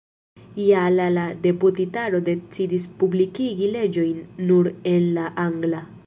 [0.67, 5.83] Je la la deputitaro decidis publikigi leĝojn nur en la angla.